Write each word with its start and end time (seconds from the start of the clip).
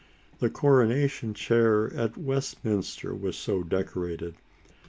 The 0.39 0.49
coronation 0.49 1.35
chair 1.35 1.93
at 1.93 2.17
Westminster 2.17 3.13
was 3.13 3.37
so 3.37 3.61
decorated. 3.61 4.33